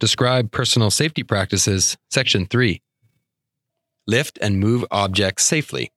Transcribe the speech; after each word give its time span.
Describe 0.00 0.50
personal 0.50 0.90
safety 0.90 1.22
practices, 1.22 1.98
Section 2.10 2.46
3. 2.46 2.80
Lift 4.06 4.38
and 4.40 4.58
move 4.58 4.82
objects 4.90 5.44
safely. 5.44 5.92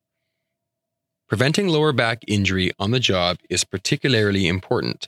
Preventing 1.30 1.70
lower 1.70 1.94
back 1.94 2.22
injury 2.28 2.74
on 2.78 2.92
the 2.92 3.00
job 3.00 3.38
is 3.50 3.64
particularly 3.64 4.46
important. 4.46 5.08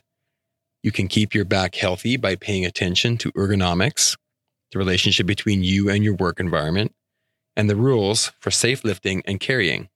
You 0.82 0.92
can 0.92 1.08
keep 1.08 1.34
your 1.34 1.44
back 1.44 1.74
healthy 1.74 2.16
by 2.16 2.36
paying 2.36 2.64
attention 2.64 3.18
to 3.18 3.30
ergonomics, 3.32 4.16
the 4.72 4.78
relationship 4.78 5.26
between 5.26 5.62
you 5.62 5.90
and 5.90 6.02
your 6.02 6.14
work 6.14 6.40
environment, 6.40 6.94
and 7.54 7.68
the 7.68 7.76
rules 7.76 8.32
for 8.40 8.50
safe 8.50 8.82
lifting 8.82 9.22
and 9.26 9.38
carrying. 9.38 9.90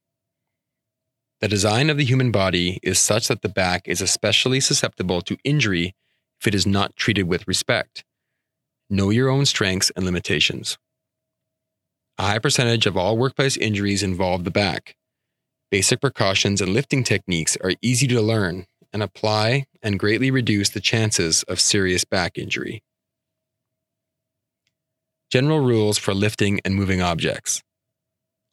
The 1.39 1.47
design 1.47 1.89
of 1.89 1.97
the 1.97 2.05
human 2.05 2.31
body 2.31 2.79
is 2.83 2.99
such 2.99 3.29
that 3.29 3.41
the 3.41 3.49
back 3.49 3.87
is 3.87 3.99
especially 3.99 4.59
susceptible 4.59 5.21
to 5.23 5.37
injury 5.43 5.95
if 6.39 6.45
it 6.45 6.53
is 6.53 6.67
not 6.67 6.95
treated 6.95 7.23
with 7.23 7.47
respect. 7.47 8.03
Know 8.93 9.09
your 9.09 9.29
own 9.29 9.45
strengths 9.45 9.89
and 9.95 10.03
limitations. 10.03 10.77
A 12.17 12.23
high 12.23 12.39
percentage 12.39 12.85
of 12.85 12.97
all 12.97 13.17
workplace 13.17 13.55
injuries 13.55 14.03
involve 14.03 14.43
the 14.43 14.51
back. 14.51 14.97
Basic 15.71 16.01
precautions 16.01 16.59
and 16.59 16.73
lifting 16.73 17.05
techniques 17.05 17.55
are 17.63 17.71
easy 17.81 18.05
to 18.07 18.21
learn 18.21 18.65
and 18.91 19.01
apply 19.01 19.63
and 19.81 19.97
greatly 19.97 20.29
reduce 20.29 20.67
the 20.71 20.81
chances 20.81 21.43
of 21.43 21.61
serious 21.61 22.03
back 22.03 22.37
injury. 22.37 22.83
General 25.31 25.61
rules 25.61 25.97
for 25.97 26.13
lifting 26.13 26.59
and 26.65 26.75
moving 26.75 27.01
objects. 27.01 27.63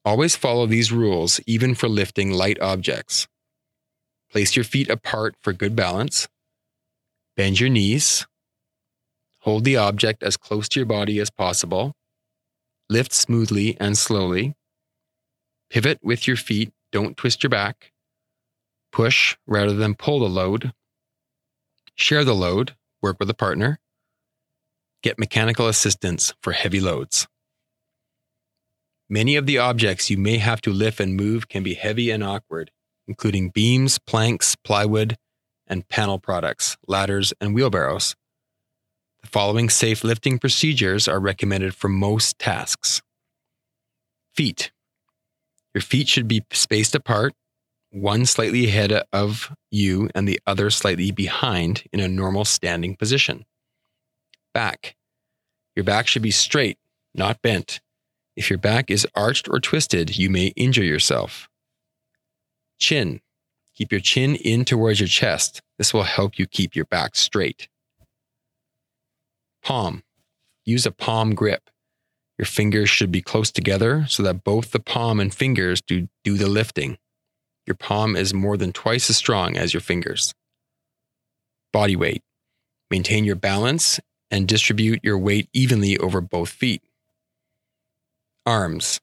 Always 0.04 0.36
follow 0.36 0.66
these 0.66 0.92
rules 0.92 1.40
even 1.48 1.74
for 1.74 1.88
lifting 1.88 2.30
light 2.30 2.60
objects. 2.60 3.26
Place 4.30 4.54
your 4.54 4.64
feet 4.64 4.88
apart 4.88 5.34
for 5.40 5.52
good 5.52 5.74
balance. 5.74 6.28
Bend 7.36 7.58
your 7.58 7.70
knees. 7.70 8.24
Hold 9.40 9.64
the 9.64 9.76
object 9.76 10.22
as 10.22 10.36
close 10.36 10.68
to 10.70 10.80
your 10.80 10.86
body 10.86 11.20
as 11.20 11.30
possible. 11.30 11.94
Lift 12.88 13.12
smoothly 13.12 13.76
and 13.78 13.96
slowly. 13.96 14.54
Pivot 15.70 15.98
with 16.02 16.26
your 16.26 16.36
feet, 16.36 16.72
don't 16.90 17.16
twist 17.16 17.42
your 17.42 17.50
back. 17.50 17.92
Push 18.92 19.36
rather 19.46 19.74
than 19.74 19.94
pull 19.94 20.20
the 20.20 20.28
load. 20.28 20.72
Share 21.94 22.24
the 22.24 22.34
load, 22.34 22.74
work 23.02 23.18
with 23.20 23.28
a 23.30 23.34
partner. 23.34 23.78
Get 25.02 25.18
mechanical 25.18 25.68
assistance 25.68 26.34
for 26.42 26.52
heavy 26.52 26.80
loads. 26.80 27.28
Many 29.08 29.36
of 29.36 29.46
the 29.46 29.58
objects 29.58 30.10
you 30.10 30.18
may 30.18 30.38
have 30.38 30.60
to 30.62 30.72
lift 30.72 31.00
and 31.00 31.16
move 31.16 31.48
can 31.48 31.62
be 31.62 31.74
heavy 31.74 32.10
and 32.10 32.22
awkward, 32.22 32.70
including 33.06 33.50
beams, 33.50 33.98
planks, 33.98 34.54
plywood, 34.56 35.16
and 35.66 35.88
panel 35.88 36.18
products, 36.18 36.76
ladders, 36.86 37.32
and 37.40 37.54
wheelbarrows. 37.54 38.16
The 39.22 39.28
following 39.28 39.68
safe 39.68 40.04
lifting 40.04 40.38
procedures 40.38 41.08
are 41.08 41.20
recommended 41.20 41.74
for 41.74 41.88
most 41.88 42.38
tasks. 42.38 43.02
Feet. 44.34 44.70
Your 45.74 45.82
feet 45.82 46.08
should 46.08 46.28
be 46.28 46.44
spaced 46.52 46.94
apart, 46.94 47.34
one 47.90 48.26
slightly 48.26 48.66
ahead 48.66 48.92
of 49.12 49.54
you 49.70 50.08
and 50.14 50.26
the 50.26 50.40
other 50.46 50.70
slightly 50.70 51.10
behind 51.10 51.84
in 51.92 52.00
a 52.00 52.08
normal 52.08 52.44
standing 52.44 52.96
position. 52.96 53.44
Back. 54.54 54.96
Your 55.74 55.84
back 55.84 56.06
should 56.06 56.22
be 56.22 56.30
straight, 56.30 56.78
not 57.14 57.42
bent. 57.42 57.80
If 58.36 58.50
your 58.50 58.58
back 58.58 58.90
is 58.90 59.06
arched 59.14 59.48
or 59.48 59.58
twisted, 59.58 60.16
you 60.16 60.30
may 60.30 60.48
injure 60.56 60.84
yourself. 60.84 61.48
Chin. 62.78 63.20
Keep 63.74 63.92
your 63.92 64.00
chin 64.00 64.36
in 64.36 64.64
towards 64.64 65.00
your 65.00 65.08
chest. 65.08 65.60
This 65.76 65.92
will 65.92 66.04
help 66.04 66.38
you 66.38 66.46
keep 66.46 66.74
your 66.74 66.84
back 66.84 67.14
straight. 67.14 67.68
Palm. 69.62 70.02
Use 70.64 70.86
a 70.86 70.92
palm 70.92 71.34
grip. 71.34 71.70
Your 72.38 72.46
fingers 72.46 72.88
should 72.88 73.10
be 73.10 73.20
close 73.20 73.50
together 73.50 74.06
so 74.08 74.22
that 74.22 74.44
both 74.44 74.70
the 74.70 74.80
palm 74.80 75.18
and 75.18 75.34
fingers 75.34 75.80
do, 75.80 76.08
do 76.22 76.36
the 76.36 76.46
lifting. 76.46 76.98
Your 77.66 77.74
palm 77.74 78.16
is 78.16 78.32
more 78.32 78.56
than 78.56 78.72
twice 78.72 79.10
as 79.10 79.16
strong 79.16 79.56
as 79.56 79.74
your 79.74 79.80
fingers. 79.80 80.32
Body 81.72 81.96
weight. 81.96 82.22
Maintain 82.90 83.24
your 83.24 83.36
balance 83.36 84.00
and 84.30 84.46
distribute 84.46 85.00
your 85.02 85.18
weight 85.18 85.48
evenly 85.52 85.98
over 85.98 86.20
both 86.20 86.48
feet. 86.48 86.82
Arms. 88.46 89.00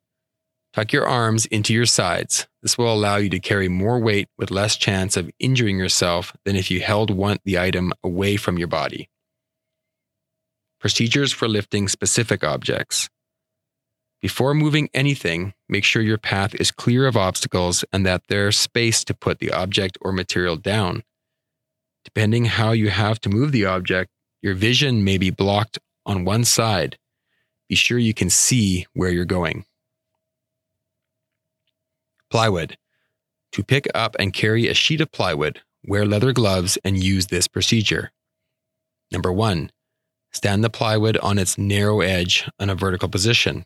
Tuck 0.74 0.92
your 0.92 1.08
arms 1.08 1.46
into 1.46 1.74
your 1.74 1.86
sides. 1.86 2.48
This 2.62 2.78
will 2.78 2.92
allow 2.92 3.18
you 3.18 3.30
to 3.30 3.40
carry 3.40 3.70
more 3.70 4.00
weight 4.00 4.28
with 4.38 4.52
less 4.52 4.76
chance 4.76 5.16
of 5.16 5.30
injuring 5.40 5.78
yourself 5.78 6.36
than 6.44 6.56
if 6.56 6.72
you 6.72 6.82
held 6.82 7.12
one, 7.12 7.38
the 7.46 7.60
item 7.60 7.94
away 8.04 8.36
from 8.38 8.58
your 8.58 8.68
body. 8.68 9.10
Procedures 10.80 11.32
for 11.32 11.48
lifting 11.48 11.88
specific 11.88 12.44
objects. 12.44 13.10
Before 14.22 14.54
moving 14.54 14.90
anything, 14.94 15.54
make 15.70 15.84
sure 15.84 16.02
your 16.02 16.18
path 16.18 16.56
is 16.56 16.72
clear 16.72 17.06
of 17.06 17.16
obstacles 17.16 17.86
and 17.94 18.06
that 18.06 18.24
there's 18.28 18.58
space 18.58 19.04
to 19.04 19.14
put 19.14 19.40
the 19.40 19.52
object 19.52 19.98
or 20.02 20.12
material 20.12 20.56
down. 20.56 21.04
Depending 22.04 22.46
how 22.46 22.72
you 22.72 22.90
have 22.90 23.20
to 23.22 23.30
move 23.30 23.52
the 23.52 23.66
object, 23.66 24.12
your 24.42 24.54
vision 24.54 25.04
may 25.04 25.18
be 25.18 25.30
blocked 25.30 25.80
on 26.06 26.26
one 26.26 26.44
side. 26.44 26.98
Be 27.68 27.76
sure 27.76 27.98
you 27.98 28.14
can 28.14 28.30
see 28.30 28.86
where 28.94 29.10
you're 29.10 29.26
going. 29.26 29.66
Plywood. 32.30 32.78
To 33.54 33.64
pick 33.64 33.88
up 33.96 34.16
and 34.20 34.34
carry 34.34 34.68
a 34.68 34.74
sheet 34.74 35.02
of 35.02 35.12
plywood, 35.12 35.62
wear 35.86 36.06
leather 36.06 36.34
gloves 36.34 36.78
and 36.84 37.02
use 37.02 37.28
this 37.28 37.48
procedure. 37.48 38.12
Number 39.12 39.32
one, 39.32 39.72
Stand 40.36 40.66
the 40.66 40.70
plywood 40.70 41.16
on 41.20 41.38
its 41.38 41.58
narrow 41.58 42.02
edge 42.02 42.46
in 42.60 42.70
a 42.70 42.76
vertical 42.76 43.08
position. 43.08 43.66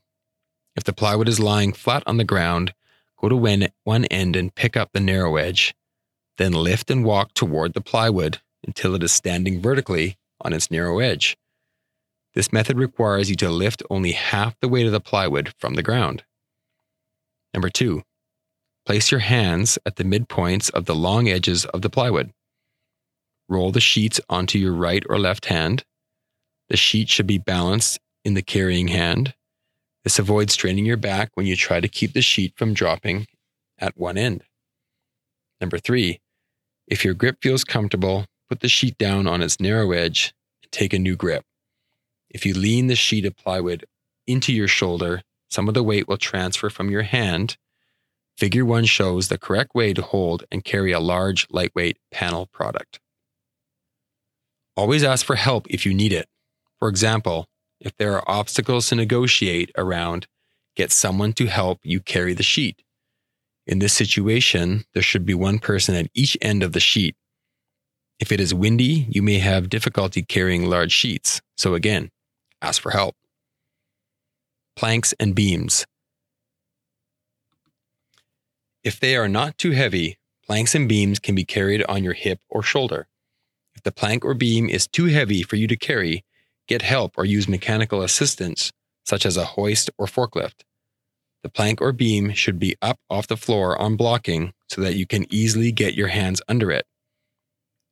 If 0.75 0.83
the 0.83 0.93
plywood 0.93 1.27
is 1.27 1.39
lying 1.39 1.73
flat 1.73 2.03
on 2.05 2.17
the 2.17 2.23
ground, 2.23 2.75
go 3.19 3.27
to 3.27 3.69
one 3.83 4.05
end 4.05 4.35
and 4.35 4.53
pick 4.53 4.77
up 4.77 4.91
the 4.93 4.99
narrow 4.99 5.37
edge. 5.37 5.73
Then 6.37 6.51
lift 6.51 6.91
and 6.91 7.03
walk 7.03 7.33
toward 7.33 7.73
the 7.73 7.81
plywood 7.81 8.39
until 8.63 8.93
it 8.93 9.01
is 9.01 9.11
standing 9.11 9.59
vertically 9.59 10.17
on 10.41 10.53
its 10.53 10.69
narrow 10.69 10.99
edge. 10.99 11.37
This 12.35 12.53
method 12.53 12.77
requires 12.77 13.31
you 13.31 13.35
to 13.37 13.49
lift 13.49 13.81
only 13.89 14.11
half 14.11 14.55
the 14.59 14.69
weight 14.69 14.85
of 14.85 14.91
the 14.91 15.01
plywood 15.01 15.51
from 15.57 15.73
the 15.73 15.81
ground. 15.81 16.23
Number 17.51 17.69
two, 17.69 18.03
place 18.85 19.09
your 19.09 19.21
hands 19.21 19.79
at 19.87 19.95
the 19.95 20.03
midpoints 20.03 20.69
of 20.69 20.85
the 20.85 20.93
long 20.93 21.29
edges 21.29 21.65
of 21.65 21.81
the 21.81 21.89
plywood. 21.89 22.31
Roll 23.47 23.71
the 23.71 23.81
sheets 23.81 24.21
onto 24.29 24.59
your 24.59 24.73
right 24.73 25.03
or 25.09 25.17
left 25.17 25.47
hand 25.47 25.83
the 26.69 26.77
sheet 26.77 27.09
should 27.09 27.27
be 27.27 27.37
balanced 27.37 27.99
in 28.23 28.35
the 28.35 28.41
carrying 28.41 28.87
hand. 28.87 29.33
This 30.03 30.19
avoids 30.19 30.53
straining 30.53 30.85
your 30.85 30.97
back 30.97 31.31
when 31.33 31.45
you 31.45 31.55
try 31.55 31.79
to 31.79 31.87
keep 31.87 32.13
the 32.13 32.21
sheet 32.21 32.53
from 32.55 32.73
dropping 32.73 33.27
at 33.77 33.97
one 33.97 34.17
end. 34.17 34.43
Number 35.59 35.77
three, 35.77 36.21
if 36.87 37.03
your 37.03 37.13
grip 37.13 37.37
feels 37.41 37.63
comfortable, 37.63 38.25
put 38.47 38.61
the 38.61 38.69
sheet 38.69 38.97
down 38.97 39.27
on 39.27 39.41
its 39.41 39.59
narrow 39.59 39.91
edge 39.91 40.33
and 40.63 40.71
take 40.71 40.93
a 40.93 40.99
new 40.99 41.15
grip. 41.15 41.43
If 42.29 42.45
you 42.45 42.53
lean 42.53 42.87
the 42.87 42.95
sheet 42.95 43.25
of 43.25 43.35
plywood 43.35 43.85
into 44.27 44.53
your 44.53 44.67
shoulder, 44.67 45.21
some 45.49 45.67
of 45.67 45.73
the 45.73 45.83
weight 45.83 46.07
will 46.07 46.17
transfer 46.17 46.69
from 46.69 46.89
your 46.89 47.01
hand. 47.01 47.57
Figure 48.37 48.63
one 48.63 48.85
shows 48.85 49.27
the 49.27 49.37
correct 49.37 49.75
way 49.75 49.93
to 49.93 50.01
hold 50.01 50.45
and 50.51 50.63
carry 50.63 50.91
a 50.91 50.99
large, 50.99 51.47
lightweight 51.49 51.97
panel 52.11 52.45
product. 52.45 52.99
Always 54.77 55.03
ask 55.03 55.25
for 55.25 55.35
help 55.35 55.67
if 55.69 55.85
you 55.85 55.93
need 55.93 56.13
it. 56.13 56.29
For 56.79 56.87
example, 56.87 57.45
if 57.79 57.95
there 57.97 58.15
are 58.15 58.23
obstacles 58.27 58.87
to 58.87 58.95
negotiate 58.95 59.71
around, 59.77 60.27
get 60.75 60.91
someone 60.91 61.33
to 61.33 61.47
help 61.47 61.79
you 61.83 61.99
carry 61.99 62.33
the 62.33 62.43
sheet. 62.43 62.81
In 63.67 63.79
this 63.79 63.93
situation, 63.93 64.85
there 64.93 65.03
should 65.03 65.25
be 65.25 65.33
one 65.33 65.59
person 65.59 65.95
at 65.95 66.09
each 66.13 66.37
end 66.41 66.63
of 66.63 66.73
the 66.73 66.79
sheet. 66.79 67.15
If 68.19 68.31
it 68.31 68.39
is 68.39 68.53
windy, 68.53 69.07
you 69.09 69.21
may 69.21 69.39
have 69.39 69.69
difficulty 69.69 70.23
carrying 70.23 70.65
large 70.65 70.91
sheets. 70.91 71.41
So 71.57 71.73
again, 71.75 72.09
ask 72.61 72.81
for 72.81 72.91
help. 72.91 73.15
Planks 74.75 75.13
and 75.19 75.35
beams. 75.35 75.85
If 78.83 78.99
they 78.99 79.15
are 79.15 79.27
not 79.27 79.57
too 79.57 79.71
heavy, 79.71 80.17
planks 80.45 80.73
and 80.73 80.87
beams 80.87 81.19
can 81.19 81.35
be 81.35 81.45
carried 81.45 81.83
on 81.83 82.03
your 82.03 82.13
hip 82.13 82.39
or 82.49 82.63
shoulder. 82.63 83.07
If 83.75 83.83
the 83.83 83.91
plank 83.91 84.25
or 84.25 84.33
beam 84.33 84.69
is 84.69 84.87
too 84.87 85.05
heavy 85.05 85.43
for 85.43 85.55
you 85.57 85.67
to 85.67 85.77
carry, 85.77 86.23
get 86.69 86.83
help 86.83 87.17
or 87.17 87.25
use 87.25 87.49
mechanical 87.49 88.03
assistance, 88.03 88.71
such 89.03 89.25
as 89.25 89.35
a 89.35 89.43
hoist 89.43 89.89
or 89.97 90.05
forklift. 90.05 90.61
The 91.41 91.49
plank 91.49 91.81
or 91.81 91.91
beam 91.91 92.31
should 92.33 92.59
be 92.59 92.75
up 92.81 92.97
off 93.09 93.27
the 93.27 93.37
floor 93.37 93.77
on 93.81 93.95
blocking 93.95 94.53
so 94.69 94.81
that 94.81 94.95
you 94.95 95.07
can 95.07 95.25
easily 95.33 95.71
get 95.71 95.95
your 95.95 96.09
hands 96.09 96.41
under 96.47 96.69
it. 96.71 96.85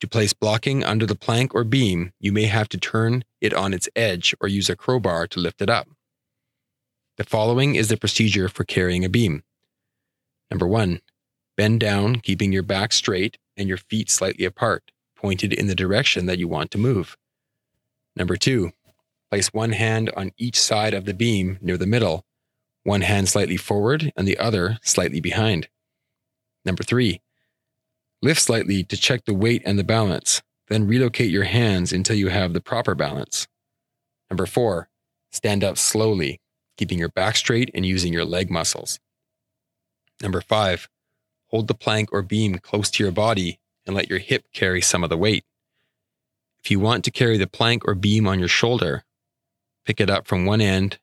To 0.02 0.08
place 0.08 0.34
blocking 0.34 0.84
under 0.84 1.08
the 1.08 1.16
plank 1.16 1.56
or 1.56 1.64
beam, 1.64 2.12
you 2.20 2.32
may 2.32 2.44
have 2.44 2.70
to 2.70 2.78
turn 2.78 3.24
it 3.42 3.54
on 3.54 3.74
its 3.74 3.90
edge 3.96 4.36
or 4.40 4.48
use 4.48 4.70
a 4.70 4.76
crowbar 4.76 5.26
to 5.28 5.40
lift 5.40 5.60
it 5.60 5.72
up. 5.72 5.88
The 7.18 7.24
following 7.24 7.76
is 7.76 7.88
the 7.88 7.98
procedure 7.98 8.48
for 8.48 8.64
carrying 8.64 9.04
a 9.04 9.10
beam. 9.10 9.42
Number 10.52 10.68
one, 10.68 11.00
bend 11.56 11.80
down, 11.80 12.18
keeping 12.20 12.54
your 12.54 12.62
back 12.62 12.94
straight 12.94 13.38
and 13.56 13.68
your 13.68 13.78
feet 13.78 14.12
slightly 14.12 14.46
apart, 14.46 14.92
pointed 15.16 15.52
in 15.52 15.66
the 15.66 15.74
direction 15.74 16.28
that 16.28 16.38
you 16.38 16.48
want 16.48 16.70
to 16.72 16.78
move. 16.78 17.18
Number 18.18 18.36
two, 18.36 18.72
Place 19.30 19.54
one 19.54 19.74
hand 19.74 20.10
on 20.16 20.32
each 20.38 20.60
side 20.60 20.94
of 20.94 21.06
the 21.06 21.14
beam 21.14 21.58
near 21.62 21.78
the 21.78 21.86
middle, 21.86 22.26
one 22.84 23.02
hand 23.02 23.28
slightly 23.28 23.58
forward 23.58 24.12
and 24.16 24.28
the 24.28 24.38
other 24.38 24.78
slightly 24.82 25.20
behind. 25.20 25.68
Number 26.64 26.84
three, 26.84 27.22
lift 28.22 28.42
slightly 28.42 28.84
to 28.86 28.96
check 28.96 29.26
the 29.26 29.34
weight 29.34 29.62
and 29.66 29.78
the 29.78 29.84
balance, 29.84 30.42
then 30.70 30.88
relocate 30.88 31.30
your 31.30 31.44
hands 31.44 31.92
until 31.92 32.16
you 32.16 32.30
have 32.30 32.54
the 32.54 32.62
proper 32.62 32.96
balance. 32.96 33.48
Number 34.30 34.46
four, 34.46 34.90
stand 35.32 35.64
up 35.64 35.78
slowly, 35.78 36.40
keeping 36.78 37.00
your 37.00 37.10
back 37.10 37.36
straight 37.36 37.70
and 37.74 37.86
using 37.86 38.14
your 38.14 38.26
leg 38.26 38.50
muscles. 38.50 38.98
Number 40.22 40.40
five, 40.40 40.88
hold 41.48 41.68
the 41.68 41.76
plank 41.76 42.14
or 42.14 42.22
beam 42.22 42.60
close 42.60 42.90
to 42.92 43.04
your 43.04 43.12
body 43.12 43.60
and 43.86 43.94
let 43.94 44.10
your 44.10 44.20
hip 44.20 44.46
carry 44.54 44.82
some 44.82 45.04
of 45.04 45.10
the 45.10 45.18
weight. 45.18 45.44
If 46.68 46.72
you 46.72 46.82
want 46.82 47.06
to 47.06 47.12
carry 47.12 47.38
the 47.38 47.48
plank 47.48 47.88
or 47.88 47.96
beam 47.96 48.28
on 48.28 48.40
your 48.40 48.50
shoulder, 48.50 49.06
pick 49.86 50.02
it 50.02 50.10
up 50.10 50.28
from 50.28 50.46
one 50.46 50.60
end 50.60 51.00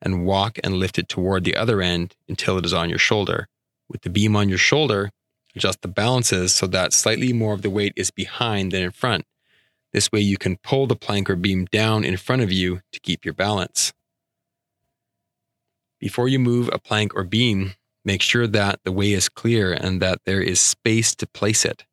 and 0.00 0.24
walk 0.24 0.60
and 0.62 0.74
lift 0.74 0.96
it 0.96 1.08
toward 1.08 1.42
the 1.42 1.56
other 1.56 1.82
end 1.82 2.14
until 2.28 2.56
it 2.56 2.64
is 2.64 2.72
on 2.72 2.88
your 2.88 3.00
shoulder. 3.00 3.48
With 3.88 4.02
the 4.02 4.10
beam 4.10 4.36
on 4.36 4.48
your 4.48 4.58
shoulder, 4.58 5.10
adjust 5.56 5.82
the 5.82 5.88
balances 5.88 6.54
so 6.54 6.68
that 6.68 6.92
slightly 6.92 7.32
more 7.32 7.52
of 7.52 7.62
the 7.62 7.68
weight 7.68 7.94
is 7.96 8.12
behind 8.12 8.70
than 8.70 8.82
in 8.82 8.92
front. 8.92 9.24
This 9.92 10.12
way, 10.12 10.20
you 10.20 10.38
can 10.38 10.56
pull 10.56 10.86
the 10.86 10.94
plank 10.94 11.28
or 11.28 11.34
beam 11.34 11.64
down 11.64 12.04
in 12.04 12.16
front 12.16 12.42
of 12.42 12.52
you 12.52 12.82
to 12.92 13.00
keep 13.00 13.24
your 13.24 13.34
balance. 13.34 13.92
Before 15.98 16.28
you 16.28 16.38
move 16.38 16.70
a 16.72 16.78
plank 16.78 17.12
or 17.16 17.24
beam, 17.24 17.74
make 18.04 18.22
sure 18.22 18.46
that 18.46 18.78
the 18.84 18.92
way 18.92 19.14
is 19.14 19.28
clear 19.28 19.72
and 19.72 20.00
that 20.00 20.20
there 20.26 20.40
is 20.40 20.60
space 20.60 21.16
to 21.16 21.26
place 21.26 21.64
it. 21.64 21.86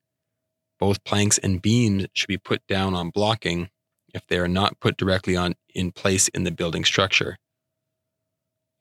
Both 0.80 1.04
planks 1.04 1.38
and 1.38 1.62
beams 1.62 2.08
should 2.14 2.28
be 2.28 2.38
put 2.38 2.66
down 2.68 2.94
on 2.94 3.10
blocking 3.10 3.70
if 4.14 4.26
they 4.28 4.38
are 4.38 4.48
not 4.48 4.80
put 4.80 4.98
directly 4.98 5.36
on 5.36 5.56
in 5.74 5.92
place 5.92 6.28
in 6.30 6.44
the 6.44 6.52
building 6.52 6.86
structure. 6.86 7.38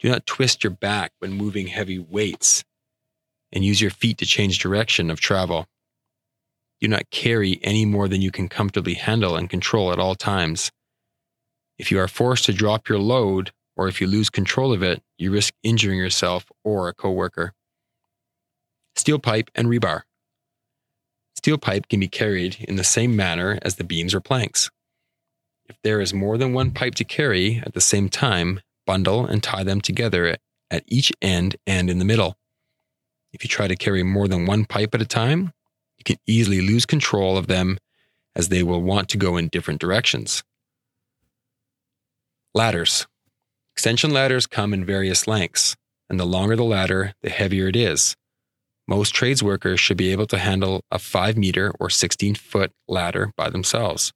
Do 0.00 0.08
not 0.08 0.26
twist 0.26 0.64
your 0.64 0.72
back 0.72 1.12
when 1.18 1.32
moving 1.32 1.68
heavy 1.68 1.98
weights 1.98 2.64
and 3.52 3.64
use 3.64 3.80
your 3.80 3.90
feet 3.90 4.18
to 4.18 4.26
change 4.26 4.58
direction 4.58 5.10
of 5.10 5.20
travel. 5.20 5.66
Do 6.80 6.88
not 6.88 7.10
carry 7.10 7.60
any 7.62 7.84
more 7.84 8.08
than 8.08 8.20
you 8.20 8.30
can 8.30 8.48
comfortably 8.48 8.94
handle 8.94 9.36
and 9.36 9.48
control 9.48 9.92
at 9.92 9.98
all 9.98 10.14
times. 10.14 10.70
If 11.78 11.90
you 11.90 11.98
are 11.98 12.08
forced 12.08 12.44
to 12.46 12.52
drop 12.52 12.88
your 12.88 12.98
load 12.98 13.52
or 13.76 13.88
if 13.88 14.00
you 14.00 14.06
lose 14.06 14.30
control 14.30 14.72
of 14.72 14.82
it, 14.82 15.02
you 15.18 15.30
risk 15.30 15.54
injuring 15.62 15.98
yourself 15.98 16.46
or 16.62 16.88
a 16.88 16.94
coworker. 16.94 17.54
Steel 18.96 19.18
pipe 19.18 19.50
and 19.54 19.68
rebar. 19.68 20.02
Steel 21.44 21.58
pipe 21.58 21.90
can 21.90 22.00
be 22.00 22.08
carried 22.08 22.56
in 22.60 22.76
the 22.76 22.82
same 22.82 23.14
manner 23.14 23.58
as 23.60 23.76
the 23.76 23.84
beams 23.84 24.14
or 24.14 24.20
planks. 24.22 24.70
If 25.68 25.76
there 25.82 26.00
is 26.00 26.14
more 26.14 26.38
than 26.38 26.54
one 26.54 26.70
pipe 26.70 26.94
to 26.94 27.04
carry 27.04 27.58
at 27.58 27.74
the 27.74 27.82
same 27.82 28.08
time, 28.08 28.62
bundle 28.86 29.26
and 29.26 29.42
tie 29.42 29.62
them 29.62 29.82
together 29.82 30.38
at 30.70 30.84
each 30.86 31.12
end 31.20 31.56
and 31.66 31.90
in 31.90 31.98
the 31.98 32.04
middle. 32.06 32.38
If 33.34 33.44
you 33.44 33.48
try 33.48 33.68
to 33.68 33.76
carry 33.76 34.02
more 34.02 34.26
than 34.26 34.46
one 34.46 34.64
pipe 34.64 34.94
at 34.94 35.02
a 35.02 35.04
time, 35.04 35.52
you 35.98 36.04
can 36.04 36.16
easily 36.26 36.62
lose 36.62 36.86
control 36.86 37.36
of 37.36 37.46
them 37.46 37.76
as 38.34 38.48
they 38.48 38.62
will 38.62 38.80
want 38.80 39.10
to 39.10 39.18
go 39.18 39.36
in 39.36 39.48
different 39.48 39.82
directions. 39.82 40.42
Ladders. 42.54 43.06
Extension 43.74 44.14
ladders 44.14 44.46
come 44.46 44.72
in 44.72 44.82
various 44.82 45.28
lengths, 45.28 45.76
and 46.08 46.18
the 46.18 46.24
longer 46.24 46.56
the 46.56 46.64
ladder, 46.64 47.12
the 47.20 47.28
heavier 47.28 47.68
it 47.68 47.76
is. 47.76 48.16
Most 48.86 49.14
trades 49.14 49.42
workers 49.42 49.80
should 49.80 49.96
be 49.96 50.12
able 50.12 50.26
to 50.26 50.38
handle 50.38 50.82
a 50.90 50.98
5 50.98 51.36
meter 51.36 51.72
or 51.80 51.88
16 51.88 52.34
foot 52.34 52.72
ladder 52.86 53.32
by 53.36 53.48
themselves. 53.48 54.12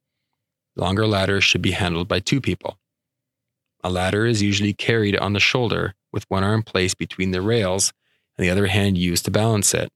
Longer 0.76 1.06
ladders 1.06 1.44
should 1.44 1.62
be 1.62 1.72
handled 1.72 2.06
by 2.06 2.20
two 2.20 2.40
people. 2.40 2.78
A 3.82 3.90
ladder 3.90 4.26
is 4.26 4.42
usually 4.42 4.74
carried 4.74 5.16
on 5.16 5.32
the 5.32 5.40
shoulder 5.40 5.94
with 6.12 6.24
one 6.28 6.44
arm 6.44 6.62
placed 6.62 6.98
between 6.98 7.30
the 7.30 7.42
rails 7.42 7.92
and 8.36 8.44
the 8.44 8.50
other 8.50 8.66
hand 8.66 8.98
used 8.98 9.24
to 9.24 9.30
balance 9.30 9.72
it. 9.72 9.90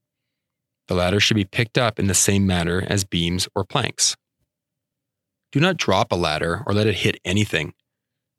The 0.87 0.95
ladder 0.95 1.19
should 1.19 1.35
be 1.35 1.45
picked 1.45 1.77
up 1.77 1.99
in 1.99 2.07
the 2.07 2.13
same 2.13 2.45
manner 2.45 2.83
as 2.87 3.03
beams 3.03 3.47
or 3.55 3.63
planks. 3.63 4.15
Do 5.51 5.59
not 5.59 5.77
drop 5.77 6.11
a 6.11 6.15
ladder 6.15 6.63
or 6.65 6.73
let 6.73 6.87
it 6.87 6.95
hit 6.95 7.19
anything. 7.23 7.73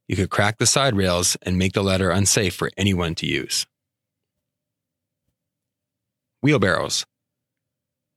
You 0.08 0.16
could 0.16 0.30
crack 0.30 0.58
the 0.58 0.66
side 0.66 0.96
rails 0.96 1.36
and 1.42 1.56
make 1.56 1.72
the 1.72 1.82
ladder 1.82 2.10
unsafe 2.10 2.54
for 2.54 2.70
anyone 2.76 3.14
to 3.16 3.26
use. 3.26 3.66
Wheelbarrows. 6.44 7.06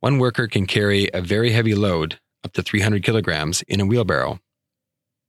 One 0.02 0.20
worker 0.20 0.50
can 0.50 0.66
carry 0.66 1.10
a 1.14 1.22
very 1.22 1.54
heavy 1.54 1.74
load, 1.74 2.20
up 2.44 2.52
to 2.56 2.62
300 2.62 3.02
kilograms, 3.02 3.62
in 3.70 3.80
a 3.80 3.86
wheelbarrow. 3.86 4.42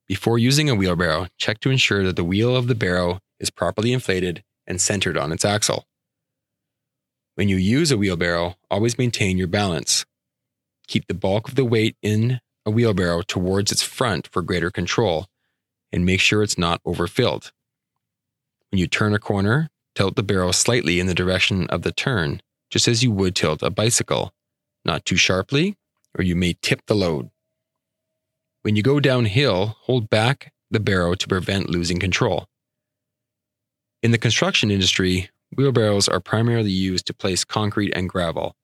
Before 0.09 0.37
using 0.37 0.69
a 0.69 0.75
wheelbarrow, 0.75 1.29
check 1.39 1.61
to 1.61 1.71
ensure 1.71 2.03
that 2.03 2.17
the 2.17 2.25
wheel 2.25 2.56
of 2.56 2.67
the 2.67 2.75
barrow 2.75 3.21
is 3.39 3.50
properly 3.50 3.93
inflated 3.93 4.43
and 4.67 4.81
centered 4.81 5.17
on 5.17 5.31
its 5.31 5.45
axle. 5.45 5.85
When 7.37 7.49
you 7.49 7.55
use 7.55 7.93
a 7.93 7.97
wheelbarrow, 7.97 8.56
always 8.69 8.99
maintain 8.99 9.39
your 9.39 9.47
balance. 9.47 10.05
Keep 10.89 11.06
the 11.06 11.15
bulk 11.15 11.49
of 11.49 11.55
the 11.55 11.65
weight 11.65 11.97
in 12.03 12.41
a 12.67 12.71
wheelbarrow 12.73 13.23
towards 13.23 13.71
its 13.71 13.85
front 13.85 14.27
for 14.33 14.43
greater 14.43 14.73
control, 14.73 15.27
and 15.93 16.05
make 16.05 16.19
sure 16.19 16.43
it's 16.43 16.59
not 16.59 16.81
overfilled. 16.85 17.53
When 18.73 18.81
you 18.81 18.89
turn 18.89 19.15
a 19.15 19.21
corner, 19.21 19.69
tilt 19.95 20.17
the 20.17 20.25
barrow 20.25 20.50
slightly 20.50 20.99
in 20.99 21.06
the 21.06 21.15
direction 21.15 21.69
of 21.69 21.83
the 21.83 21.93
turn, 21.93 22.43
just 22.70 22.88
as 22.88 23.03
you 23.03 23.11
would 23.11 23.35
tilt 23.35 23.62
a 23.62 23.70
bicycle, 23.70 24.32
not 24.85 25.05
too 25.05 25.17
sharply, 25.17 25.76
or 26.17 26.25
you 26.25 26.37
may 26.37 26.56
tip 26.62 26.82
the 26.87 26.94
load. 26.94 27.31
When 28.62 28.76
you 28.76 28.82
go 28.82 29.00
downhill, 29.00 29.76
hold 29.82 30.11
back 30.11 30.53
the 30.70 30.81
barrow 30.81 31.15
to 31.15 31.29
prevent 31.29 31.70
losing 31.70 31.99
control. 31.99 32.47
In 34.03 34.11
the 34.11 34.19
construction 34.19 34.70
industry, 34.70 35.31
wheelbarrows 35.56 36.09
are 36.09 36.20
primarily 36.20 36.70
used 36.70 37.06
to 37.06 37.15
place 37.15 37.44
concrete 37.44 37.93
and 37.94 38.09
gravel. 38.09 38.55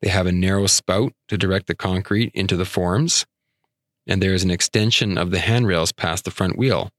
They 0.00 0.10
have 0.10 0.26
a 0.26 0.32
narrow 0.32 0.66
spout 0.66 1.12
to 1.28 1.38
direct 1.38 1.66
the 1.66 1.74
concrete 1.74 2.30
into 2.34 2.56
the 2.56 2.64
forms, 2.64 3.26
and 4.06 4.22
there 4.22 4.34
is 4.34 4.44
an 4.44 4.50
extension 4.50 5.16
of 5.18 5.30
the 5.30 5.38
handrails 5.38 5.92
past 5.92 6.24
the 6.24 6.30
front 6.30 6.58
wheel. 6.58 6.90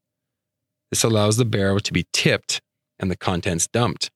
This 0.89 1.03
allows 1.03 1.37
the 1.37 1.45
barrow 1.45 1.79
to 1.79 1.93
be 1.93 2.07
tipped 2.11 2.61
and 2.99 3.11
the 3.11 3.17
contents 3.17 3.67
dumped. 3.67 4.11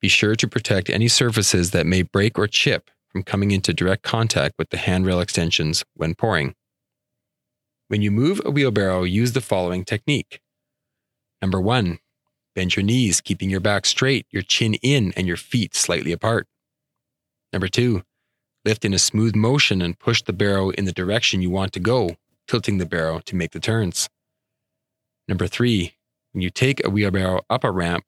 Be 0.00 0.08
sure 0.08 0.36
to 0.36 0.46
protect 0.46 0.90
any 0.90 1.08
surfaces 1.08 1.72
that 1.72 1.86
may 1.86 2.02
break 2.02 2.38
or 2.38 2.46
chip 2.46 2.90
from 3.08 3.22
coming 3.22 3.50
into 3.50 3.74
direct 3.74 4.02
contact 4.02 4.54
with 4.58 4.70
the 4.70 4.76
handrail 4.76 5.20
extensions 5.20 5.84
when 5.94 6.14
pouring. 6.14 6.54
When 7.88 8.02
you 8.02 8.10
move 8.10 8.40
a 8.44 8.50
wheelbarrow, 8.50 9.02
use 9.02 9.32
the 9.32 9.40
following 9.40 9.84
technique. 9.84 10.40
Number 11.40 11.60
one, 11.60 11.98
bend 12.54 12.76
your 12.76 12.84
knees, 12.84 13.20
keeping 13.20 13.50
your 13.50 13.60
back 13.60 13.86
straight, 13.86 14.26
your 14.30 14.42
chin 14.42 14.74
in, 14.74 15.12
and 15.16 15.26
your 15.26 15.36
feet 15.36 15.74
slightly 15.74 16.12
apart. 16.12 16.46
Number 17.52 17.68
two, 17.68 18.02
lift 18.64 18.84
in 18.84 18.92
a 18.92 18.98
smooth 18.98 19.34
motion 19.34 19.80
and 19.80 19.98
push 19.98 20.22
the 20.22 20.32
barrow 20.32 20.70
in 20.70 20.84
the 20.84 20.92
direction 20.92 21.42
you 21.42 21.50
want 21.50 21.72
to 21.72 21.80
go, 21.80 22.16
tilting 22.46 22.78
the 22.78 22.86
barrow 22.86 23.20
to 23.20 23.34
make 23.34 23.52
the 23.52 23.60
turns. 23.60 24.08
Number 25.26 25.46
three, 25.46 25.94
when 26.32 26.42
you 26.42 26.50
take 26.50 26.84
a 26.84 26.90
wheelbarrow 26.90 27.40
up 27.48 27.64
a 27.64 27.70
ramp 27.70 28.04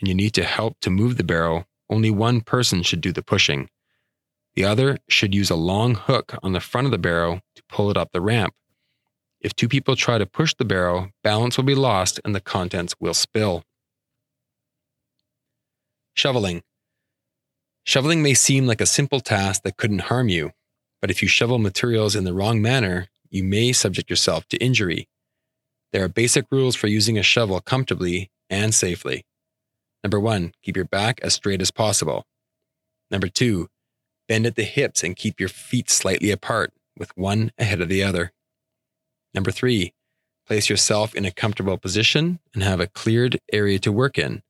and 0.00 0.08
you 0.08 0.14
need 0.14 0.34
to 0.34 0.44
help 0.44 0.78
to 0.80 0.90
move 0.90 1.16
the 1.16 1.24
barrow, 1.24 1.66
only 1.88 2.10
one 2.10 2.40
person 2.40 2.82
should 2.82 3.00
do 3.00 3.12
the 3.12 3.22
pushing. 3.22 3.68
The 4.54 4.64
other 4.64 4.98
should 5.08 5.34
use 5.34 5.50
a 5.50 5.56
long 5.56 5.94
hook 5.94 6.36
on 6.42 6.52
the 6.52 6.60
front 6.60 6.86
of 6.86 6.90
the 6.90 6.98
barrow 6.98 7.40
to 7.56 7.62
pull 7.68 7.90
it 7.90 7.96
up 7.96 8.12
the 8.12 8.20
ramp 8.20 8.54
if 9.44 9.54
two 9.54 9.68
people 9.68 9.94
try 9.94 10.16
to 10.16 10.24
push 10.24 10.54
the 10.54 10.64
barrow, 10.64 11.10
balance 11.22 11.58
will 11.58 11.64
be 11.64 11.74
lost 11.74 12.18
and 12.24 12.34
the 12.34 12.40
contents 12.40 12.94
will 12.98 13.12
spill. 13.12 13.62
Shoveling. 16.14 16.62
Shoveling 17.84 18.22
may 18.22 18.32
seem 18.32 18.66
like 18.66 18.80
a 18.80 18.86
simple 18.86 19.20
task 19.20 19.62
that 19.62 19.76
couldn't 19.76 20.08
harm 20.08 20.30
you, 20.30 20.52
but 21.02 21.10
if 21.10 21.20
you 21.20 21.28
shovel 21.28 21.58
materials 21.58 22.16
in 22.16 22.24
the 22.24 22.32
wrong 22.32 22.62
manner, 22.62 23.08
you 23.28 23.44
may 23.44 23.72
subject 23.72 24.08
yourself 24.08 24.48
to 24.48 24.56
injury. 24.56 25.08
There 25.92 26.02
are 26.02 26.08
basic 26.08 26.46
rules 26.50 26.74
for 26.74 26.86
using 26.86 27.18
a 27.18 27.22
shovel 27.22 27.60
comfortably 27.60 28.30
and 28.48 28.74
safely. 28.74 29.26
Number 30.04 30.20
one, 30.20 30.52
keep 30.62 30.76
your 30.76 30.84
back 30.84 31.18
as 31.22 31.34
straight 31.34 31.62
as 31.62 31.70
possible. 31.70 32.26
Number 33.10 33.26
two, 33.26 33.68
bend 34.28 34.44
at 34.44 34.54
the 34.54 34.64
hips 34.64 35.02
and 35.02 35.16
keep 35.16 35.40
your 35.40 35.48
feet 35.48 35.88
slightly 35.90 36.30
apart, 36.30 36.72
with 36.96 37.16
one 37.16 37.50
ahead 37.58 37.80
of 37.80 37.88
the 37.88 38.04
other. 38.04 38.32
Number 39.32 39.50
three, 39.50 39.94
place 40.46 40.68
yourself 40.68 41.14
in 41.14 41.24
a 41.24 41.30
comfortable 41.30 41.78
position 41.78 42.38
and 42.52 42.62
have 42.62 42.80
a 42.80 42.86
cleared 42.86 43.40
area 43.50 43.78
to 43.78 43.90
work 43.90 44.18
in. 44.18 44.42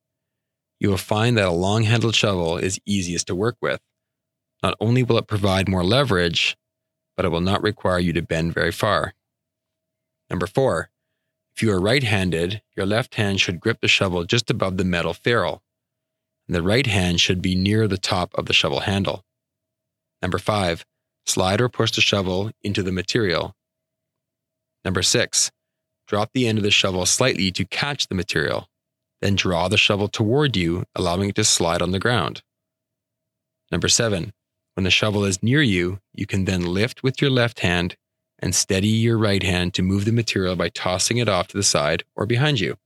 You 0.79 0.89
will 0.89 0.97
find 0.97 1.37
that 1.37 1.47
a 1.47 1.51
long 1.51 1.83
handled 1.83 2.15
shovel 2.15 2.57
is 2.57 2.79
easiest 2.85 3.27
to 3.27 3.35
work 3.35 3.55
with. 3.61 3.79
Not 4.61 4.75
only 4.81 5.03
will 5.03 5.17
it 5.17 5.27
provide 5.27 5.69
more 5.69 5.85
leverage, 5.85 6.57
but 7.15 7.25
it 7.25 7.29
will 7.29 7.41
not 7.41 7.63
require 7.63 7.99
you 7.99 8.11
to 8.13 8.21
bend 8.21 8.53
very 8.53 8.73
far. 8.73 9.13
Number 10.29 10.47
four, 10.47 10.89
if 11.55 11.63
you 11.63 11.71
are 11.71 11.79
right 11.79 12.03
handed, 12.03 12.61
your 12.75 12.85
left 12.85 13.15
hand 13.15 13.39
should 13.39 13.59
grip 13.59 13.79
the 13.81 13.87
shovel 13.87 14.25
just 14.25 14.49
above 14.49 14.77
the 14.77 14.83
metal 14.85 15.13
ferrule, 15.13 15.63
and 16.47 16.55
the 16.55 16.63
right 16.63 16.87
hand 16.87 17.21
should 17.21 17.41
be 17.41 17.55
near 17.55 17.87
the 17.87 17.97
top 17.97 18.33
of 18.35 18.45
the 18.45 18.53
shovel 18.53 18.81
handle. 18.81 19.23
Number 20.21 20.37
five, 20.37 20.85
slide 21.25 21.61
or 21.61 21.69
push 21.69 21.91
the 21.91 22.01
shovel 22.01 22.51
into 22.63 22.83
the 22.83 22.91
material 22.91 23.55
Number 24.85 25.01
six, 25.01 25.51
drop 26.07 26.29
the 26.33 26.47
end 26.47 26.59
of 26.59 26.63
the 26.63 26.69
shovel 26.69 27.07
slightly 27.07 27.51
to 27.51 27.65
catch 27.65 28.07
the 28.07 28.15
material. 28.15 28.69
Then 29.19 29.35
draw 29.35 29.67
the 29.67 29.77
shovel 29.77 30.07
toward 30.07 30.55
you, 30.55 30.83
allowing 30.93 31.29
it 31.29 31.35
to 31.35 31.43
slide 31.43 31.81
on 31.81 31.89
the 31.89 31.99
ground. 31.99 32.43
Number 33.71 33.87
seven, 33.87 34.31
when 34.75 34.83
the 34.83 34.91
shovel 34.91 35.25
is 35.25 35.41
near 35.41 35.63
you, 35.63 35.99
you 36.13 36.27
can 36.27 36.45
then 36.45 36.61
lift 36.61 37.01
with 37.01 37.19
your 37.19 37.31
left 37.31 37.61
hand 37.61 37.97
and 38.45 38.55
steady 38.55 38.87
your 38.87 39.17
right 39.17 39.43
hand 39.43 39.73
to 39.73 39.81
move 39.81 40.05
the 40.05 40.11
material 40.11 40.55
by 40.55 40.69
tossing 40.69 41.17
it 41.17 41.27
off 41.27 41.47
to 41.47 41.57
the 41.57 41.63
side 41.63 42.03
or 42.15 42.25
behind 42.25 42.59
you. 42.59 42.77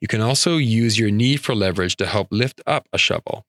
You 0.00 0.08
can 0.08 0.22
also 0.22 0.56
use 0.56 0.98
your 0.98 1.10
knee 1.10 1.36
for 1.36 1.54
leverage 1.54 1.96
to 1.96 2.06
help 2.06 2.28
lift 2.30 2.60
up 2.66 2.88
a 2.92 2.98
shovel. 2.98 3.44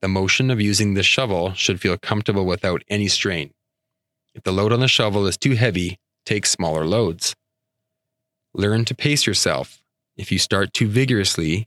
The 0.00 0.08
motion 0.08 0.50
of 0.50 0.60
using 0.60 0.94
the 0.94 1.02
shovel 1.02 1.52
should 1.54 1.80
feel 1.80 1.98
comfortable 1.98 2.46
without 2.46 2.84
any 2.88 3.08
strain. 3.08 3.52
If 4.32 4.44
the 4.44 4.52
load 4.52 4.72
on 4.72 4.78
the 4.80 4.88
shovel 4.88 5.26
is 5.26 5.36
too 5.36 5.56
heavy, 5.56 5.98
take 6.24 6.46
smaller 6.46 6.86
loads. 6.86 7.34
Learn 8.54 8.84
to 8.86 8.94
pace 8.94 9.26
yourself. 9.26 9.82
If 10.16 10.30
you 10.30 10.38
start 10.38 10.72
too 10.72 10.86
vigorously, 10.86 11.66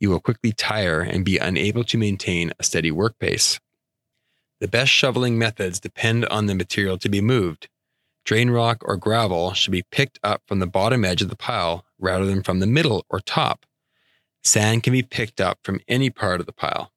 you 0.00 0.08
will 0.08 0.20
quickly 0.20 0.52
tire 0.52 1.02
and 1.02 1.24
be 1.24 1.36
unable 1.36 1.84
to 1.84 1.98
maintain 1.98 2.52
a 2.58 2.64
steady 2.64 2.90
work 2.90 3.18
pace. 3.18 3.60
The 4.60 4.68
best 4.68 4.90
shoveling 4.90 5.38
methods 5.38 5.78
depend 5.78 6.24
on 6.26 6.46
the 6.46 6.54
material 6.54 6.96
to 6.98 7.08
be 7.10 7.20
moved. 7.20 7.68
Drain 8.24 8.50
rock 8.50 8.82
or 8.82 8.96
gravel 8.96 9.54
should 9.54 9.72
be 9.72 9.84
picked 9.90 10.18
up 10.22 10.42
from 10.46 10.58
the 10.58 10.66
bottom 10.66 11.04
edge 11.04 11.22
of 11.22 11.30
the 11.30 11.36
pile 11.36 11.84
rather 11.98 12.26
than 12.26 12.42
from 12.42 12.60
the 12.60 12.66
middle 12.66 13.04
or 13.08 13.20
top. 13.20 13.66
Sand 14.42 14.82
can 14.82 14.92
be 14.92 15.02
picked 15.02 15.40
up 15.40 15.58
from 15.62 15.80
any 15.88 16.10
part 16.10 16.40
of 16.40 16.46
the 16.46 16.52
pile. 16.52 16.92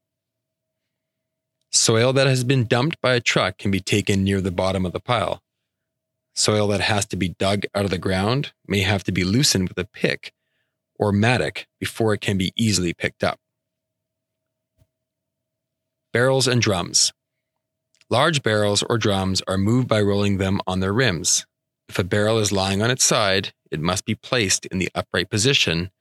Soil 1.72 2.14
that 2.14 2.28
has 2.28 2.44
been 2.44 2.66
dumped 2.66 3.02
by 3.02 3.16
a 3.16 3.20
truck 3.20 3.58
can 3.58 3.72
be 3.72 3.80
taken 3.80 4.24
near 4.24 4.42
the 4.42 4.52
bottom 4.52 4.86
of 4.86 4.94
the 4.94 5.00
pile. 5.00 5.42
Soil 6.36 6.68
that 6.68 6.82
has 6.82 7.06
to 7.08 7.16
be 7.16 7.30
dug 7.30 7.64
out 7.74 7.86
of 7.86 7.92
the 7.92 7.98
ground 7.98 8.54
may 8.68 8.82
have 8.82 9.04
to 9.04 9.12
be 9.12 9.24
loosened 9.24 9.70
with 9.70 9.78
a 9.78 9.86
pick 9.86 10.34
or 11.00 11.12
mattock 11.12 11.66
before 11.80 12.14
it 12.14 12.22
can 12.22 12.38
be 12.38 12.54
easily 12.56 12.94
picked 12.94 13.24
up. 13.24 13.40
Barrels 16.12 16.48
and 16.48 16.62
drums. 16.62 17.12
Large 18.10 18.44
barrels 18.44 18.84
or 18.84 18.98
drums 18.98 19.42
are 19.48 19.58
moved 19.58 19.88
by 19.88 20.02
rolling 20.02 20.38
them 20.38 20.60
on 20.68 20.80
their 20.80 20.94
rims. 20.94 21.46
If 21.90 22.00
a 22.00 22.04
barrel 22.04 22.40
is 22.40 22.52
lying 22.52 22.82
on 22.82 22.92
its 22.92 23.04
side, 23.04 23.54
it 23.72 23.80
must 23.80 24.06
be 24.06 24.16
placed 24.16 24.66
in 24.68 24.78
the 24.78 24.90
upright 24.94 25.30
position 25.30 25.92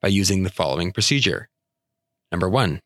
by 0.00 0.08
using 0.08 0.42
the 0.42 0.50
following 0.50 0.92
procedure. 0.92 1.48
Number 2.30 2.48
one, 2.48 2.80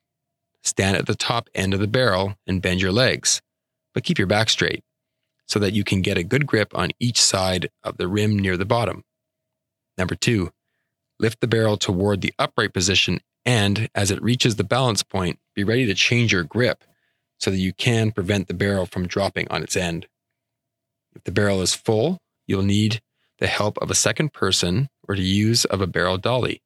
stand 0.63 0.97
at 0.97 1.07
the 1.07 1.15
top 1.15 1.49
end 1.55 1.75
of 1.75 1.81
the 1.81 1.87
barrel 1.87 2.37
and 2.47 2.63
bend 2.63 2.81
your 2.81 2.93
legs, 2.93 3.41
but 3.95 4.05
keep 4.05 4.19
your 4.19 4.27
back 4.27 4.51
straight 4.51 4.85
so 5.47 5.59
that 5.59 5.73
you 5.73 5.85
can 5.85 6.03
get 6.03 6.19
a 6.19 6.25
good 6.25 6.47
grip 6.47 6.77
on 6.77 6.91
each 6.99 7.21
side 7.21 7.71
of 7.83 7.97
the 7.97 8.09
rim 8.09 8.39
near 8.39 8.57
the 8.57 8.65
bottom. 8.65 9.05
Number 9.97 10.15
two, 10.15 10.51
lift 11.19 11.41
the 11.41 11.47
barrel 11.47 11.77
toward 11.77 12.21
the 12.21 12.35
upright 12.39 12.73
position 12.73 13.21
and 13.47 13.89
as 13.95 14.11
it 14.11 14.21
reaches 14.21 14.57
the 14.57 14.65
balance 14.65 15.05
point, 15.05 15.39
be 15.55 15.63
ready 15.63 15.87
to 15.87 15.95
change 15.95 16.33
your 16.33 16.43
grip 16.43 16.83
so 17.39 17.51
that 17.51 17.59
you 17.59 17.73
can 17.73 18.13
prevent 18.13 18.49
the 18.49 18.55
barrel 18.55 18.87
from 18.87 19.07
dropping 19.07 19.49
on 19.49 19.63
its 19.63 19.77
end. 19.77 20.07
If 21.15 21.25
the 21.25 21.33
barrel 21.33 21.63
is 21.63 21.75
full, 21.75 22.19
you'll 22.47 22.63
need 22.63 23.01
the 23.39 23.47
help 23.47 23.79
of 23.79 23.91
a 23.91 23.95
second 23.95 24.33
person 24.33 24.89
or 25.07 25.17
the 25.17 25.23
use 25.23 25.65
of 25.65 25.81
a 25.81 25.87
barrel 25.87 26.19
dolly, 26.19 26.63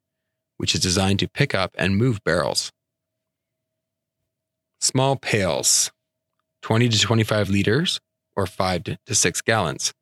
which 0.56 0.74
is 0.74 0.80
designed 0.80 1.18
to 1.20 1.28
pick 1.28 1.54
up 1.54 1.74
and 1.76 1.96
move 1.96 2.22
barrels. 2.24 2.72
Small 4.80 5.16
pails, 5.16 5.90
20 6.62 6.88
to 6.88 6.98
25 6.98 7.50
liters 7.50 8.00
or 8.36 8.46
5 8.46 8.84
to 9.06 9.14
6 9.14 9.40
gallons, 9.42 9.92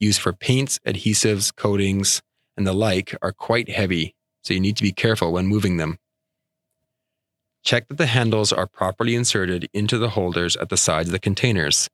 used 0.00 0.20
for 0.20 0.32
paints, 0.32 0.78
adhesives, 0.86 1.54
coatings, 1.54 2.20
and 2.56 2.66
the 2.66 2.72
like, 2.72 3.16
are 3.22 3.32
quite 3.32 3.68
heavy, 3.68 4.14
so 4.42 4.54
you 4.54 4.60
need 4.60 4.76
to 4.76 4.82
be 4.82 4.92
careful 4.92 5.32
when 5.32 5.46
moving 5.46 5.76
them. 5.76 5.98
Check 7.64 7.88
that 7.88 7.96
the 7.96 8.06
handles 8.06 8.52
are 8.52 8.66
properly 8.66 9.14
inserted 9.14 9.70
into 9.72 9.96
the 9.96 10.10
holders 10.10 10.54
at 10.56 10.68
the 10.68 10.76
sides 10.76 11.08
of 11.08 11.12
the 11.12 11.18
containers. 11.18 11.88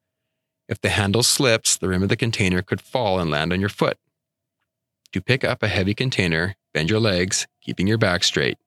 If 0.68 0.80
the 0.80 0.90
handle 0.90 1.22
slips, 1.22 1.76
the 1.76 1.88
rim 1.88 2.02
of 2.02 2.08
the 2.08 2.16
container 2.16 2.60
could 2.60 2.80
fall 2.80 3.20
and 3.20 3.30
land 3.30 3.52
on 3.52 3.60
your 3.60 3.68
foot. 3.68 3.96
To 5.12 5.20
pick 5.20 5.44
up 5.44 5.62
a 5.62 5.68
heavy 5.68 5.94
container, 5.94 6.56
bend 6.74 6.90
your 6.90 6.98
legs, 7.00 7.46
keeping 7.60 7.86
your 7.86 7.98
back 7.98 8.24
straight. 8.24 8.58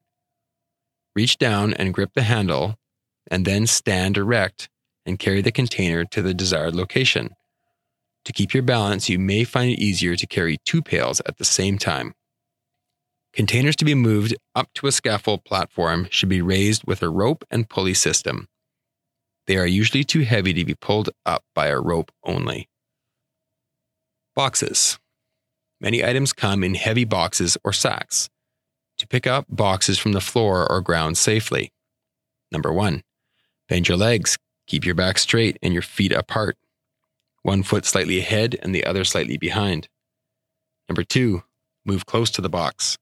Reach 1.13 1.37
down 1.37 1.73
and 1.73 1.93
grip 1.93 2.11
the 2.15 2.23
handle, 2.23 2.75
and 3.29 3.45
then 3.45 3.67
stand 3.67 4.17
erect 4.17 4.69
and 5.05 5.19
carry 5.19 5.41
the 5.41 5.51
container 5.51 6.05
to 6.05 6.21
the 6.21 6.33
desired 6.33 6.73
location. 6.73 7.31
To 8.25 8.33
keep 8.33 8.53
your 8.53 8.63
balance, 8.63 9.09
you 9.09 9.19
may 9.19 9.43
find 9.43 9.71
it 9.71 9.79
easier 9.79 10.15
to 10.15 10.27
carry 10.27 10.57
two 10.65 10.81
pails 10.81 11.21
at 11.25 11.37
the 11.37 11.45
same 11.45 11.77
time. 11.77 12.13
Containers 13.33 13.75
to 13.77 13.85
be 13.85 13.95
moved 13.95 14.35
up 14.53 14.71
to 14.75 14.85
a 14.85 14.91
scaffold 14.91 15.43
platform 15.43 16.07
should 16.11 16.29
be 16.29 16.41
raised 16.41 16.83
with 16.85 17.01
a 17.01 17.09
rope 17.09 17.43
and 17.49 17.67
pulley 17.67 17.95
system. 17.95 18.47
They 19.47 19.57
are 19.57 19.65
usually 19.65 20.03
too 20.03 20.21
heavy 20.21 20.53
to 20.53 20.63
be 20.63 20.75
pulled 20.75 21.09
up 21.25 21.43
by 21.55 21.67
a 21.67 21.79
rope 21.79 22.11
only. 22.23 22.69
Boxes. 24.35 24.99
Many 25.81 26.05
items 26.05 26.31
come 26.31 26.63
in 26.63 26.75
heavy 26.75 27.05
boxes 27.05 27.57
or 27.63 27.73
sacks. 27.73 28.29
To 28.99 29.07
pick 29.07 29.25
up 29.25 29.45
boxes 29.49 29.97
from 29.97 30.11
the 30.11 30.21
floor 30.21 30.71
or 30.71 30.79
ground 30.79 31.17
safely. 31.17 31.71
Number 32.51 32.71
one, 32.71 33.01
bend 33.67 33.87
your 33.87 33.97
legs, 33.97 34.37
keep 34.67 34.85
your 34.85 34.95
back 34.95 35.17
straight 35.17 35.57
and 35.63 35.73
your 35.73 35.81
feet 35.81 36.11
apart. 36.11 36.55
One 37.41 37.63
foot 37.63 37.85
slightly 37.85 38.19
ahead 38.19 38.57
and 38.61 38.75
the 38.75 38.85
other 38.85 39.03
slightly 39.03 39.37
behind. 39.37 39.89
Number 40.87 41.03
two, 41.03 41.43
move 41.83 42.05
close 42.05 42.29
to 42.31 42.41
the 42.41 42.49
box. 42.49 42.97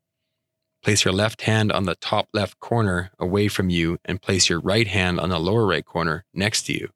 Place 0.83 1.05
your 1.05 1.13
left 1.13 1.43
hand 1.43 1.71
on 1.71 1.83
the 1.83 1.95
top 1.95 2.29
left 2.33 2.59
corner 2.59 3.11
away 3.19 3.47
from 3.47 3.69
you 3.69 3.99
and 4.03 4.21
place 4.21 4.49
your 4.49 4.59
right 4.59 4.87
hand 4.87 5.19
on 5.19 5.29
the 5.29 5.39
lower 5.39 5.65
right 5.67 5.85
corner 5.85 6.25
next 6.33 6.63
to 6.63 6.73
you. 6.73 6.89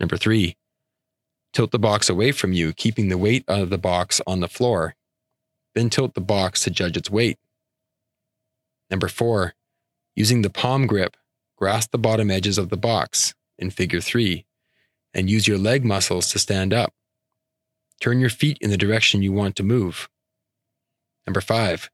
Number 0.00 0.16
three, 0.16 0.56
tilt 1.52 1.70
the 1.70 1.78
box 1.78 2.08
away 2.08 2.32
from 2.32 2.52
you, 2.52 2.72
keeping 2.72 3.08
the 3.08 3.18
weight 3.18 3.44
of 3.46 3.70
the 3.70 3.78
box 3.78 4.20
on 4.26 4.40
the 4.40 4.48
floor. 4.48 4.96
Then 5.74 5.90
tilt 5.90 6.14
the 6.14 6.20
box 6.20 6.64
to 6.64 6.70
judge 6.70 6.96
its 6.96 7.08
weight. 7.08 7.38
Number 8.90 9.08
four, 9.08 9.54
using 10.16 10.42
the 10.42 10.50
palm 10.50 10.86
grip, 10.86 11.16
grasp 11.56 11.92
the 11.92 11.98
bottom 11.98 12.30
edges 12.30 12.58
of 12.58 12.68
the 12.68 12.76
box 12.76 13.34
in 13.58 13.70
figure 13.70 14.00
three 14.00 14.44
and 15.14 15.30
use 15.30 15.46
your 15.46 15.58
leg 15.58 15.84
muscles 15.84 16.30
to 16.32 16.38
stand 16.38 16.74
up. 16.74 16.92
Turn 18.00 18.18
your 18.18 18.30
feet 18.30 18.58
in 18.60 18.70
the 18.70 18.76
direction 18.76 19.22
you 19.22 19.32
want 19.32 19.54
to 19.56 19.62
move. 19.62 20.08
Number 21.26 21.40
five, 21.40 21.88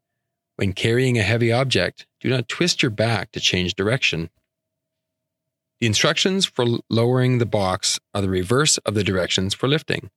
when 0.58 0.72
carrying 0.72 1.16
a 1.16 1.22
heavy 1.22 1.52
object, 1.52 2.04
do 2.20 2.28
not 2.28 2.48
twist 2.48 2.82
your 2.82 2.90
back 2.90 3.30
to 3.30 3.38
change 3.38 3.74
direction. 3.74 4.28
The 5.78 5.86
instructions 5.86 6.46
for 6.46 6.66
lowering 6.90 7.38
the 7.38 7.46
box 7.46 8.00
are 8.12 8.22
the 8.22 8.28
reverse 8.28 8.76
of 8.78 8.94
the 8.94 9.04
directions 9.04 9.54
for 9.54 9.68
lifting. 9.68 10.10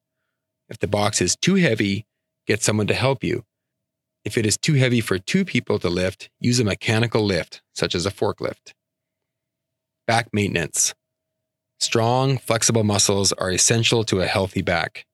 If 0.67 0.79
the 0.79 0.87
box 0.87 1.21
is 1.21 1.35
too 1.35 1.55
heavy, 1.55 2.07
get 2.47 2.63
someone 2.63 2.87
to 2.87 2.95
help 2.95 3.23
you. 3.23 3.45
If 4.25 4.35
it 4.35 4.47
is 4.47 4.57
too 4.57 4.73
heavy 4.73 4.99
for 4.99 5.19
two 5.19 5.45
people 5.45 5.77
to 5.77 5.89
lift, 5.89 6.31
use 6.39 6.59
a 6.59 6.63
mechanical 6.63 7.23
lift, 7.23 7.61
such 7.75 7.93
as 7.93 8.07
a 8.07 8.11
forklift. 8.11 8.73
Back 10.07 10.29
maintenance. 10.33 10.95
Strong, 11.79 12.39
flexible 12.39 12.83
muscles 12.83 13.31
are 13.33 13.51
essential 13.51 14.03
to 14.05 14.21
a 14.21 14.25
healthy 14.25 14.63
back. 14.63 15.05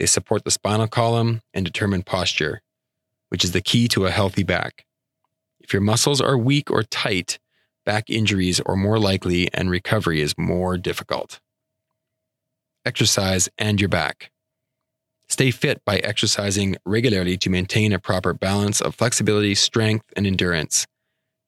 They 0.00 0.06
support 0.06 0.42
the 0.42 0.50
spinal 0.50 0.88
column 0.88 1.42
and 1.52 1.64
determine 1.64 2.02
posture 2.02 2.63
which 3.34 3.42
is 3.42 3.50
the 3.50 3.60
key 3.60 3.88
to 3.88 4.06
a 4.06 4.12
healthy 4.12 4.44
back. 4.44 4.84
If 5.58 5.72
your 5.72 5.82
muscles 5.82 6.20
are 6.20 6.38
weak 6.38 6.70
or 6.70 6.84
tight, 6.84 7.40
back 7.84 8.08
injuries 8.08 8.60
are 8.60 8.76
more 8.76 8.96
likely 8.96 9.52
and 9.52 9.68
recovery 9.68 10.20
is 10.20 10.38
more 10.38 10.78
difficult. 10.78 11.40
Exercise 12.84 13.48
and 13.58 13.80
your 13.80 13.88
back. 13.88 14.30
Stay 15.28 15.50
fit 15.50 15.84
by 15.84 15.96
exercising 15.96 16.76
regularly 16.86 17.36
to 17.38 17.50
maintain 17.50 17.92
a 17.92 17.98
proper 17.98 18.32
balance 18.32 18.80
of 18.80 18.94
flexibility, 18.94 19.56
strength, 19.56 20.04
and 20.14 20.28
endurance. 20.28 20.86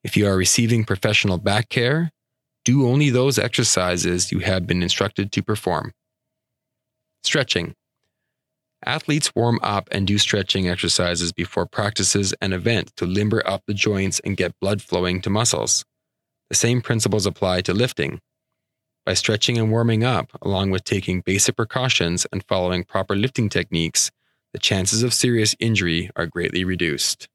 If 0.03 0.17
you 0.17 0.27
are 0.27 0.35
receiving 0.35 0.83
professional 0.83 1.37
back 1.37 1.69
care, 1.69 2.11
do 2.65 2.85
only 2.85 3.09
those 3.11 3.39
exercises 3.39 4.29
you 4.29 4.39
have 4.39 4.67
been 4.67 4.83
instructed 4.83 5.31
to 5.31 5.41
perform. 5.41 5.93
Stretching. 7.23 7.75
Athletes 8.85 9.33
warm 9.35 9.59
up 9.63 9.87
and 9.91 10.05
do 10.05 10.17
stretching 10.17 10.69
exercises 10.69 11.31
before 11.31 11.65
practices 11.65 12.33
and 12.41 12.53
events 12.53 12.91
to 12.97 13.05
limber 13.05 13.41
up 13.47 13.63
the 13.65 13.73
joints 13.73 14.19
and 14.19 14.37
get 14.37 14.59
blood 14.59 14.81
flowing 14.81 15.21
to 15.21 15.29
muscles. 15.29 15.83
The 16.49 16.55
same 16.55 16.81
principles 16.81 17.25
apply 17.25 17.61
to 17.61 17.73
lifting. 17.73 18.19
By 19.05 19.15
stretching 19.15 19.57
and 19.57 19.71
warming 19.71 20.03
up, 20.03 20.31
along 20.41 20.69
with 20.69 20.83
taking 20.83 21.21
basic 21.21 21.55
precautions 21.55 22.27
and 22.31 22.43
following 22.47 22.83
proper 22.83 23.15
lifting 23.15 23.49
techniques, 23.49 24.11
the 24.53 24.59
chances 24.59 25.01
of 25.01 25.13
serious 25.13 25.55
injury 25.59 26.09
are 26.15 26.25
greatly 26.25 26.63
reduced. 26.63 27.27